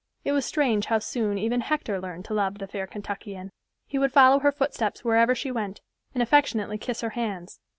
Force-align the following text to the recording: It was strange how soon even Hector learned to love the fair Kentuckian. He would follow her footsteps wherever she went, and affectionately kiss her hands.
It 0.25 0.31
was 0.31 0.47
strange 0.47 0.85
how 0.87 0.97
soon 0.97 1.37
even 1.37 1.61
Hector 1.61 2.01
learned 2.01 2.25
to 2.25 2.33
love 2.33 2.57
the 2.57 2.65
fair 2.65 2.87
Kentuckian. 2.87 3.51
He 3.85 3.99
would 3.99 4.11
follow 4.11 4.39
her 4.39 4.51
footsteps 4.51 5.03
wherever 5.05 5.35
she 5.35 5.51
went, 5.51 5.79
and 6.15 6.23
affectionately 6.23 6.79
kiss 6.79 7.01
her 7.01 7.11
hands. 7.11 7.59